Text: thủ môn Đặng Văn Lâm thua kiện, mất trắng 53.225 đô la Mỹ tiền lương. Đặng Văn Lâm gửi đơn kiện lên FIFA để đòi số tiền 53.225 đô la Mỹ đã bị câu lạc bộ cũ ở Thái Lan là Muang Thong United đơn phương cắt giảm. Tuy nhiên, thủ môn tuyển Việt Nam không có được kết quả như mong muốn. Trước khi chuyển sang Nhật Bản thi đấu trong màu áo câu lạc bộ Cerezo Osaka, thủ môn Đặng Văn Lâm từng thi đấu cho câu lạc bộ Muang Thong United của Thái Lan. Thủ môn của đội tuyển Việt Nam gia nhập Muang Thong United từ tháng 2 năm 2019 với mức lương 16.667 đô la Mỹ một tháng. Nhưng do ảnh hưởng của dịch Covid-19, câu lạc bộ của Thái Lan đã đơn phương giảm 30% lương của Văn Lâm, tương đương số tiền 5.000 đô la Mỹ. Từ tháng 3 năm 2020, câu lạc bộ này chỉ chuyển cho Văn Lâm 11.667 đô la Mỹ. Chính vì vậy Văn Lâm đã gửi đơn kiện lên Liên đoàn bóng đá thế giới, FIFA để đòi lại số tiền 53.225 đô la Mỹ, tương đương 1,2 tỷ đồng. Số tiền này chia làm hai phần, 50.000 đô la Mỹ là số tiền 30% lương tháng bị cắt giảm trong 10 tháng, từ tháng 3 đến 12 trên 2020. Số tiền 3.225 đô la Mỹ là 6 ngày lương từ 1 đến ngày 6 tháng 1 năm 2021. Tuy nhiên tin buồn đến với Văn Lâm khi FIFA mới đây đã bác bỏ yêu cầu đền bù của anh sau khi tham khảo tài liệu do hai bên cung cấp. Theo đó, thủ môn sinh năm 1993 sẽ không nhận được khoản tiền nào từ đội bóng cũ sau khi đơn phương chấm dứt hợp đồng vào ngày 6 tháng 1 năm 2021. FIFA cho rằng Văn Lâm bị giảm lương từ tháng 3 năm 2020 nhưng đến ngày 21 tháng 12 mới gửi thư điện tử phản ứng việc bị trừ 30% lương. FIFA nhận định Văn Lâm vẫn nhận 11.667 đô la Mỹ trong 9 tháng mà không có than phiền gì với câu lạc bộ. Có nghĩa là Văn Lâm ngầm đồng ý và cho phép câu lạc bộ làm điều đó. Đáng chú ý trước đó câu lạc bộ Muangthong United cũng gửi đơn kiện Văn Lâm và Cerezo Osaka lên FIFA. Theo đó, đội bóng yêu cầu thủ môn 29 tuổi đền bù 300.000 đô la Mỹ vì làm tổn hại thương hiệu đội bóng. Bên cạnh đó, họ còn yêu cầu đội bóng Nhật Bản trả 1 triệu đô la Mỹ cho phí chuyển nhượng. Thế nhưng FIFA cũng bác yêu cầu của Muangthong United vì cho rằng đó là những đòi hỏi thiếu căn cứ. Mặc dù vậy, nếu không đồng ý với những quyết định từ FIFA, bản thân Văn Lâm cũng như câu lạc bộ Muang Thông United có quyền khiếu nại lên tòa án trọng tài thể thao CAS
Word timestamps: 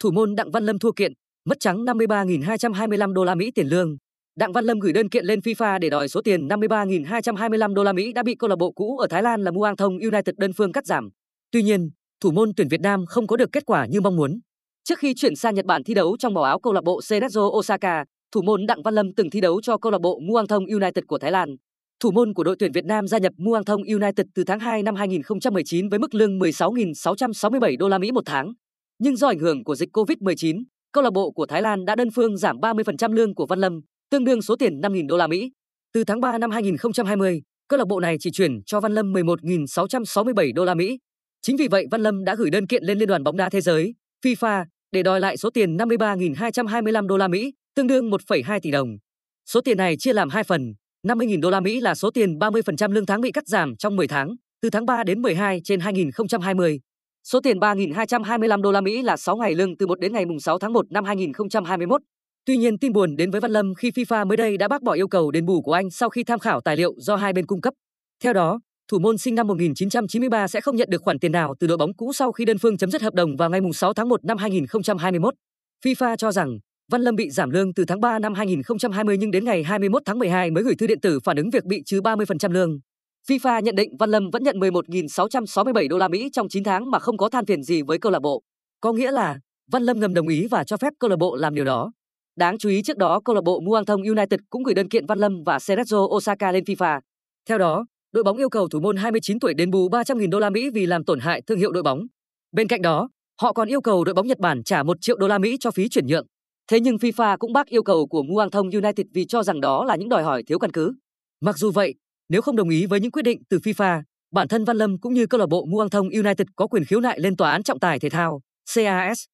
thủ 0.00 0.10
môn 0.10 0.34
Đặng 0.34 0.50
Văn 0.50 0.64
Lâm 0.64 0.78
thua 0.78 0.92
kiện, 0.92 1.12
mất 1.44 1.60
trắng 1.60 1.84
53.225 1.84 3.12
đô 3.12 3.24
la 3.24 3.34
Mỹ 3.34 3.50
tiền 3.54 3.66
lương. 3.66 3.96
Đặng 4.36 4.52
Văn 4.52 4.64
Lâm 4.64 4.78
gửi 4.78 4.92
đơn 4.92 5.08
kiện 5.08 5.24
lên 5.24 5.40
FIFA 5.40 5.78
để 5.78 5.90
đòi 5.90 6.08
số 6.08 6.20
tiền 6.24 6.48
53.225 6.48 7.74
đô 7.74 7.84
la 7.84 7.92
Mỹ 7.92 8.12
đã 8.12 8.22
bị 8.22 8.34
câu 8.34 8.50
lạc 8.50 8.56
bộ 8.56 8.72
cũ 8.72 8.98
ở 8.98 9.06
Thái 9.10 9.22
Lan 9.22 9.42
là 9.42 9.50
Muang 9.50 9.76
Thong 9.76 9.98
United 9.98 10.34
đơn 10.36 10.52
phương 10.52 10.72
cắt 10.72 10.86
giảm. 10.86 11.08
Tuy 11.50 11.62
nhiên, 11.62 11.90
thủ 12.20 12.30
môn 12.30 12.52
tuyển 12.56 12.68
Việt 12.68 12.80
Nam 12.80 13.06
không 13.06 13.26
có 13.26 13.36
được 13.36 13.52
kết 13.52 13.66
quả 13.66 13.86
như 13.86 14.00
mong 14.00 14.16
muốn. 14.16 14.40
Trước 14.84 14.98
khi 14.98 15.14
chuyển 15.14 15.36
sang 15.36 15.54
Nhật 15.54 15.64
Bản 15.64 15.84
thi 15.84 15.94
đấu 15.94 16.16
trong 16.18 16.34
màu 16.34 16.44
áo 16.44 16.60
câu 16.60 16.72
lạc 16.72 16.84
bộ 16.84 17.00
Cerezo 17.00 17.58
Osaka, 17.58 18.04
thủ 18.32 18.42
môn 18.42 18.66
Đặng 18.66 18.82
Văn 18.82 18.94
Lâm 18.94 19.14
từng 19.16 19.30
thi 19.30 19.40
đấu 19.40 19.60
cho 19.62 19.78
câu 19.78 19.92
lạc 19.92 20.00
bộ 20.00 20.20
Muang 20.28 20.46
Thong 20.46 20.66
United 20.66 21.04
của 21.08 21.18
Thái 21.18 21.30
Lan. 21.30 21.56
Thủ 22.00 22.10
môn 22.10 22.34
của 22.34 22.44
đội 22.44 22.56
tuyển 22.58 22.72
Việt 22.72 22.84
Nam 22.84 23.06
gia 23.06 23.18
nhập 23.18 23.32
Muang 23.36 23.64
Thong 23.64 23.82
United 23.82 24.26
từ 24.34 24.44
tháng 24.44 24.60
2 24.60 24.82
năm 24.82 24.94
2019 24.94 25.88
với 25.88 25.98
mức 25.98 26.14
lương 26.14 26.38
16.667 26.38 27.78
đô 27.78 27.88
la 27.88 27.98
Mỹ 27.98 28.12
một 28.12 28.22
tháng. 28.26 28.52
Nhưng 28.98 29.16
do 29.16 29.28
ảnh 29.28 29.38
hưởng 29.38 29.64
của 29.64 29.74
dịch 29.74 29.88
Covid-19, 29.92 30.62
câu 30.92 31.04
lạc 31.04 31.10
bộ 31.10 31.30
của 31.30 31.46
Thái 31.46 31.62
Lan 31.62 31.84
đã 31.84 31.94
đơn 31.94 32.08
phương 32.14 32.36
giảm 32.36 32.56
30% 32.56 33.12
lương 33.12 33.34
của 33.34 33.46
Văn 33.46 33.58
Lâm, 33.58 33.80
tương 34.10 34.24
đương 34.24 34.42
số 34.42 34.56
tiền 34.56 34.80
5.000 34.80 35.06
đô 35.08 35.16
la 35.16 35.26
Mỹ. 35.26 35.50
Từ 35.92 36.04
tháng 36.04 36.20
3 36.20 36.38
năm 36.38 36.50
2020, 36.50 37.42
câu 37.68 37.78
lạc 37.78 37.88
bộ 37.88 38.00
này 38.00 38.16
chỉ 38.20 38.30
chuyển 38.30 38.62
cho 38.66 38.80
Văn 38.80 38.94
Lâm 38.94 39.12
11.667 39.12 40.54
đô 40.54 40.64
la 40.64 40.74
Mỹ. 40.74 40.98
Chính 41.42 41.56
vì 41.56 41.68
vậy 41.68 41.86
Văn 41.90 42.00
Lâm 42.00 42.24
đã 42.24 42.34
gửi 42.34 42.50
đơn 42.50 42.66
kiện 42.66 42.84
lên 42.84 42.98
Liên 42.98 43.08
đoàn 43.08 43.24
bóng 43.24 43.36
đá 43.36 43.50
thế 43.50 43.60
giới, 43.60 43.94
FIFA 44.24 44.64
để 44.92 45.02
đòi 45.02 45.20
lại 45.20 45.36
số 45.36 45.50
tiền 45.50 45.76
53.225 45.76 47.06
đô 47.06 47.16
la 47.16 47.28
Mỹ, 47.28 47.52
tương 47.74 47.86
đương 47.86 48.10
1,2 48.10 48.60
tỷ 48.62 48.70
đồng. 48.70 48.88
Số 49.46 49.60
tiền 49.60 49.76
này 49.76 49.96
chia 49.96 50.12
làm 50.12 50.28
hai 50.28 50.44
phần, 50.44 50.74
50.000 51.06 51.40
đô 51.40 51.50
la 51.50 51.60
Mỹ 51.60 51.80
là 51.80 51.94
số 51.94 52.10
tiền 52.10 52.38
30% 52.38 52.92
lương 52.92 53.06
tháng 53.06 53.20
bị 53.20 53.32
cắt 53.32 53.46
giảm 53.46 53.76
trong 53.76 53.96
10 53.96 54.08
tháng, 54.08 54.34
từ 54.62 54.70
tháng 54.70 54.86
3 54.86 55.04
đến 55.04 55.22
12 55.22 55.60
trên 55.64 55.80
2020. 55.80 56.80
Số 57.24 57.40
tiền 57.40 57.58
3.225 57.58 58.62
đô 58.62 58.72
la 58.72 58.80
Mỹ 58.80 59.02
là 59.02 59.16
6 59.16 59.36
ngày 59.36 59.54
lương 59.54 59.76
từ 59.76 59.86
1 59.86 60.00
đến 60.00 60.12
ngày 60.12 60.24
6 60.40 60.58
tháng 60.58 60.72
1 60.72 60.92
năm 60.92 61.04
2021. 61.04 62.02
Tuy 62.44 62.56
nhiên 62.56 62.78
tin 62.78 62.92
buồn 62.92 63.16
đến 63.16 63.30
với 63.30 63.40
Văn 63.40 63.50
Lâm 63.50 63.74
khi 63.74 63.90
FIFA 63.90 64.26
mới 64.26 64.36
đây 64.36 64.56
đã 64.56 64.68
bác 64.68 64.82
bỏ 64.82 64.92
yêu 64.92 65.08
cầu 65.08 65.30
đền 65.30 65.46
bù 65.46 65.62
của 65.62 65.72
anh 65.72 65.90
sau 65.90 66.08
khi 66.08 66.24
tham 66.24 66.38
khảo 66.38 66.60
tài 66.60 66.76
liệu 66.76 66.94
do 66.96 67.16
hai 67.16 67.32
bên 67.32 67.46
cung 67.46 67.60
cấp. 67.60 67.74
Theo 68.22 68.32
đó, 68.32 68.60
thủ 68.90 68.98
môn 68.98 69.18
sinh 69.18 69.34
năm 69.34 69.46
1993 69.46 70.48
sẽ 70.48 70.60
không 70.60 70.76
nhận 70.76 70.90
được 70.90 71.02
khoản 71.02 71.18
tiền 71.18 71.32
nào 71.32 71.54
từ 71.60 71.66
đội 71.66 71.76
bóng 71.76 71.94
cũ 71.94 72.12
sau 72.12 72.32
khi 72.32 72.44
đơn 72.44 72.58
phương 72.58 72.76
chấm 72.76 72.90
dứt 72.90 73.02
hợp 73.02 73.14
đồng 73.14 73.36
vào 73.36 73.50
ngày 73.50 73.60
6 73.74 73.94
tháng 73.94 74.08
1 74.08 74.24
năm 74.24 74.38
2021. 74.38 75.34
FIFA 75.84 76.16
cho 76.16 76.32
rằng 76.32 76.58
Văn 76.90 77.02
Lâm 77.02 77.16
bị 77.16 77.30
giảm 77.30 77.50
lương 77.50 77.74
từ 77.74 77.84
tháng 77.84 78.00
3 78.00 78.18
năm 78.18 78.34
2020 78.34 79.16
nhưng 79.18 79.30
đến 79.30 79.44
ngày 79.44 79.62
21 79.62 80.02
tháng 80.04 80.18
12 80.18 80.50
mới 80.50 80.64
gửi 80.64 80.74
thư 80.74 80.86
điện 80.86 81.00
tử 81.00 81.20
phản 81.24 81.36
ứng 81.36 81.50
việc 81.50 81.64
bị 81.64 81.82
trừ 81.86 82.00
30% 82.00 82.52
lương. 82.52 82.78
FIFA 83.28 83.60
nhận 83.60 83.74
định 83.74 83.96
Văn 83.96 84.10
Lâm 84.10 84.30
vẫn 84.30 84.42
nhận 84.42 84.58
11.667 84.58 85.88
đô 85.88 85.98
la 85.98 86.08
Mỹ 86.08 86.30
trong 86.32 86.48
9 86.48 86.64
tháng 86.64 86.90
mà 86.90 86.98
không 86.98 87.16
có 87.16 87.28
than 87.28 87.46
phiền 87.46 87.62
gì 87.62 87.82
với 87.82 87.98
câu 87.98 88.12
lạc 88.12 88.18
bộ. 88.18 88.42
Có 88.80 88.92
nghĩa 88.92 89.10
là 89.10 89.38
Văn 89.72 89.82
Lâm 89.82 90.00
ngầm 90.00 90.14
đồng 90.14 90.28
ý 90.28 90.46
và 90.50 90.64
cho 90.64 90.76
phép 90.76 90.92
câu 90.98 91.10
lạc 91.10 91.16
bộ 91.16 91.36
làm 91.36 91.54
điều 91.54 91.64
đó. 91.64 91.92
Đáng 92.36 92.58
chú 92.58 92.68
ý 92.68 92.82
trước 92.82 92.96
đó 92.96 93.20
câu 93.24 93.34
lạc 93.34 93.44
bộ 93.44 93.60
Muangthong 93.60 94.02
United 94.02 94.40
cũng 94.50 94.62
gửi 94.62 94.74
đơn 94.74 94.88
kiện 94.88 95.06
Văn 95.06 95.18
Lâm 95.18 95.42
và 95.46 95.58
Cerezo 95.58 96.16
Osaka 96.16 96.52
lên 96.52 96.64
FIFA. 96.64 97.00
Theo 97.48 97.58
đó, 97.58 97.86
đội 98.12 98.24
bóng 98.24 98.36
yêu 98.36 98.48
cầu 98.48 98.68
thủ 98.68 98.80
môn 98.80 98.96
29 98.96 99.40
tuổi 99.40 99.54
đền 99.54 99.70
bù 99.70 99.88
300.000 99.88 100.30
đô 100.30 100.38
la 100.38 100.50
Mỹ 100.50 100.70
vì 100.74 100.86
làm 100.86 101.04
tổn 101.04 101.20
hại 101.20 101.42
thương 101.46 101.58
hiệu 101.58 101.72
đội 101.72 101.82
bóng. 101.82 102.00
Bên 102.52 102.68
cạnh 102.68 102.82
đó, 102.82 103.08
họ 103.40 103.52
còn 103.52 103.68
yêu 103.68 103.80
cầu 103.80 104.04
đội 104.04 104.14
bóng 104.14 104.26
Nhật 104.26 104.38
Bản 104.38 104.62
trả 104.64 104.82
1 104.82 104.96
triệu 105.00 105.16
đô 105.16 105.28
la 105.28 105.38
Mỹ 105.38 105.56
cho 105.60 105.70
phí 105.70 105.88
chuyển 105.88 106.06
nhượng. 106.06 106.26
Thế 106.70 106.80
nhưng 106.80 106.96
FIFA 106.96 107.36
cũng 107.38 107.52
bác 107.52 107.66
yêu 107.66 107.82
cầu 107.82 108.06
của 108.06 108.22
Muangthong 108.22 108.70
United 108.70 109.06
vì 109.14 109.24
cho 109.26 109.42
rằng 109.42 109.60
đó 109.60 109.84
là 109.84 109.96
những 109.96 110.08
đòi 110.08 110.22
hỏi 110.22 110.42
thiếu 110.42 110.58
căn 110.58 110.72
cứ. 110.72 110.92
Mặc 111.40 111.58
dù 111.58 111.70
vậy, 111.70 111.94
nếu 112.28 112.42
không 112.42 112.56
đồng 112.56 112.68
ý 112.68 112.86
với 112.86 113.00
những 113.00 113.10
quyết 113.10 113.22
định 113.22 113.42
từ 113.50 113.58
FIFA, 113.58 114.02
bản 114.32 114.48
thân 114.48 114.64
Văn 114.64 114.76
Lâm 114.76 114.98
cũng 114.98 115.14
như 115.14 115.26
câu 115.26 115.40
lạc 115.40 115.46
bộ 115.46 115.64
Muang 115.64 115.90
Thông 115.90 116.08
United 116.10 116.46
có 116.56 116.66
quyền 116.66 116.84
khiếu 116.84 117.00
nại 117.00 117.20
lên 117.20 117.36
tòa 117.36 117.50
án 117.50 117.62
trọng 117.62 117.80
tài 117.80 117.98
thể 117.98 118.10
thao 118.10 118.40
CAS 118.74 119.24